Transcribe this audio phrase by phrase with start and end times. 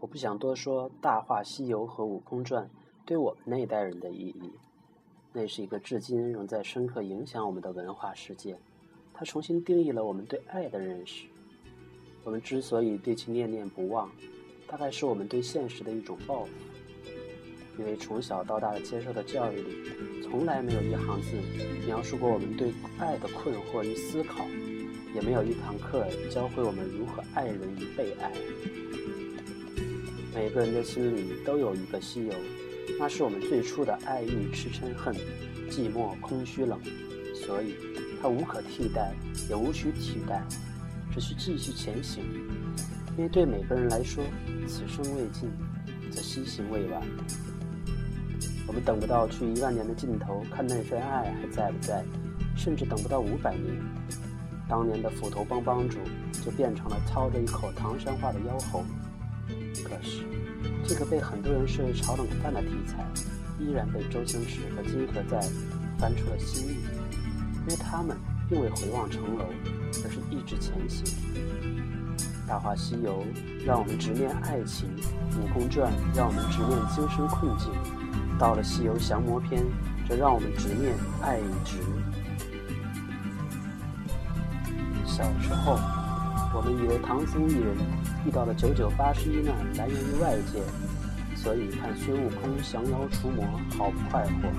[0.00, 2.64] 我不想多说《大话西游》和《悟空传》
[3.04, 4.50] 对我们那一代人的意义。
[5.30, 8.58] 那是一个至今仍在深刻影响我们的文化世界，
[9.12, 11.26] 它重新定义了我们对爱的认识。
[12.24, 14.10] 我们之所以对其念念不忘，
[14.66, 16.50] 大概是我们对现实的一种报复。
[17.78, 21.36] 因为从小到大的接受的教育里，从来没有一行字
[21.86, 24.46] 描述过我们对爱的困惑与思考，
[25.14, 28.32] 也没有一堂课教会我们如何爱人与被爱。
[30.32, 32.32] 每个人的心里都有一个西游，
[32.98, 35.12] 那是我们最初的爱欲痴嗔恨、
[35.68, 36.78] 寂寞空虚冷，
[37.34, 37.74] 所以
[38.22, 39.12] 它无可替代，
[39.48, 40.42] 也无需替代，
[41.12, 42.22] 只需继续前行。
[43.16, 44.22] 因为对每个人来说，
[44.68, 45.50] 此生未尽，
[46.12, 47.02] 则西行未完。
[48.68, 52.04] 我们等不到去一万年的尽头，看那份爱还在不在，
[52.56, 53.76] 甚至等不到五百年，
[54.68, 55.98] 当年的斧头帮帮主
[56.44, 58.84] 就变成了操着一口唐山话的妖猴。
[59.84, 60.24] 可是，
[60.84, 63.04] 这个被很多人视为炒冷饭的题材，
[63.58, 65.40] 依然被周星驰和金河在
[65.98, 66.76] 翻出了新意，
[67.62, 68.16] 因为他们
[68.48, 69.46] 并未回望城楼，
[70.04, 71.04] 而是一直前行。
[72.48, 73.24] 《大话西游》
[73.64, 74.88] 让我们直面爱情，
[75.40, 77.70] 《悟空传》让我们直面精神困境，
[78.38, 79.62] 到了《西游降魔篇》，
[80.08, 81.76] 则让我们直面爱与执。
[85.06, 85.78] 小时候，
[86.52, 87.76] 我们以为唐僧一人
[88.26, 90.60] 遇到了九九八十一难来源于外界，
[91.36, 93.44] 所以看孙悟空降妖除魔
[93.78, 94.50] 好不快活。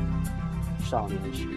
[0.86, 1.48] 少年时，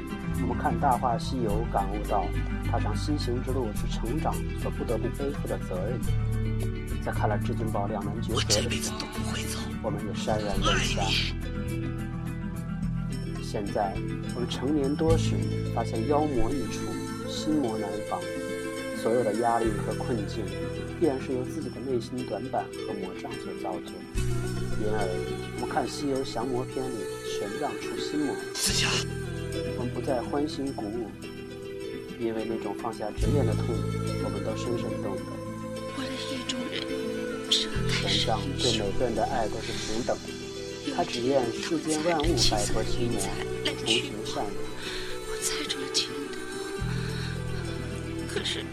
[0.42, 2.24] 我们看《大话西游》，感悟到
[2.70, 6.00] 踏上西行之路是成长所不得不背负的责任。
[7.02, 8.98] 在看了至尊宝两难抉择的时候，
[9.82, 11.02] 我们也潸然泪下。
[13.42, 13.94] 现在
[14.34, 15.36] 我们成年多时，
[15.74, 16.92] 发现妖魔易除，
[17.28, 18.20] 心魔难防。
[19.04, 20.42] 所有的压力和困境，
[20.98, 23.92] 必然是由自己的内心短板和魔障所造就。
[24.80, 25.04] 因而，
[25.56, 28.34] 我们看《西游降魔篇》里玄奘除心魔，
[29.76, 31.10] 我们不再欢欣鼓舞，
[32.18, 33.76] 因为那种放下执念的痛，
[34.24, 35.22] 我们都深深懂得。
[35.96, 36.80] 我的意中人
[37.52, 40.32] 玄奘对每个人的爱都是平等的，
[40.96, 43.20] 他只愿世间万物摆脱心魔，
[43.68, 44.48] 重行善良。
[45.28, 46.40] 我猜中了前途，
[48.32, 48.64] 可是。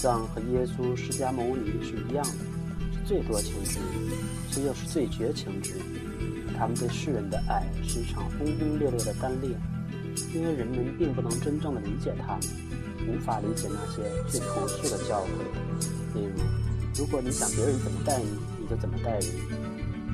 [0.00, 2.32] 玄奘和耶稣、释迦牟尼是一样的，
[2.90, 3.86] 是最多情之人，
[4.50, 5.82] 却又是最绝情之人。
[6.56, 9.60] 他们对世人的爱是一场轰轰烈烈的单恋，
[10.34, 12.40] 因为人们并不能真正的理解他们，
[13.08, 15.28] 无法理解那些最朴素的教诲。
[16.14, 16.40] 例如，
[16.96, 19.24] 如果你想别人怎么待你，你就怎么待人，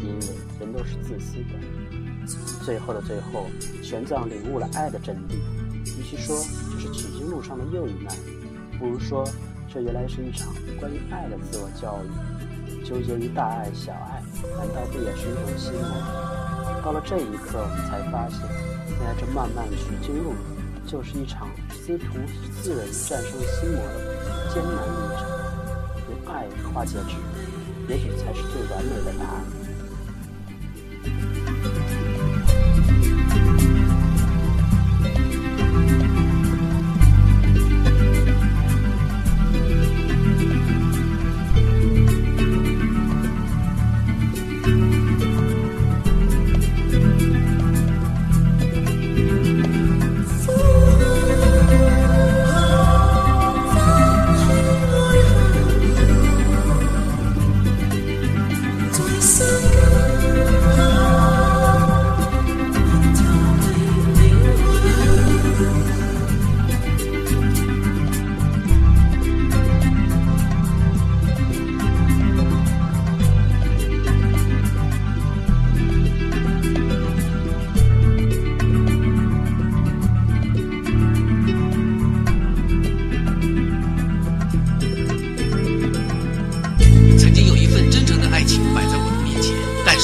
[0.00, 0.26] 因为
[0.58, 2.64] 人都是自私的。
[2.64, 3.46] 最后的最后，
[3.84, 5.36] 玄奘领悟了爱的真谛。
[5.96, 6.36] 与其说
[6.72, 8.12] 这是取经路上的又一难，
[8.80, 9.24] 不如说
[9.72, 12.08] 这原来是一场关于爱的自我教育。
[12.84, 14.22] 纠结于大爱小爱，
[14.56, 16.82] 难道不也是一种心魔？
[16.84, 18.40] 到了这一刻，我们才发现，
[18.88, 20.34] 原来这漫漫取经路，
[20.86, 22.14] 就是一场师徒
[22.62, 23.94] 四人战胜心魔的
[24.54, 25.26] 艰难历程。
[26.06, 27.16] 用爱化解之，
[27.88, 29.65] 也许才是最完美的答案。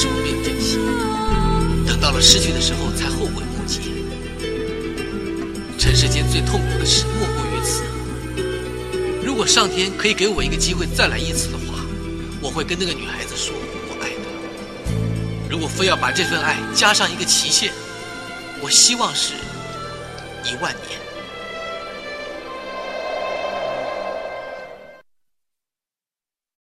[0.02, 0.78] 是我没有珍惜，
[1.86, 3.78] 等到了失去的时候才后悔莫及。
[5.78, 7.84] 尘世间最痛苦的事莫过于此。
[9.24, 11.78] 如果上天可以给我一个机会再来一次的话，
[12.40, 14.24] 我会跟那个女孩子说我爱她。
[15.48, 17.70] 如果非要把这份爱加上一个期限，
[18.60, 19.34] 我希望是
[20.42, 20.98] 一万年。